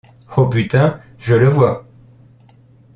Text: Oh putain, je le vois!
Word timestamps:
Oh 0.35 0.47
putain, 0.49 0.99
je 1.19 1.35
le 1.35 1.47
vois! 1.47 1.85